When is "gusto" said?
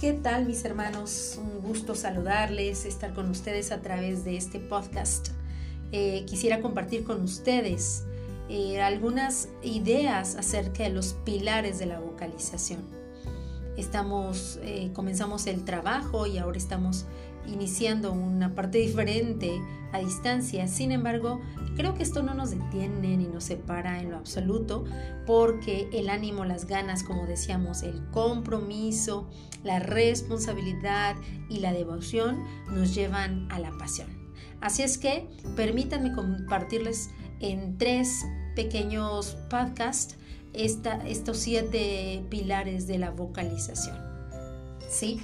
1.60-1.94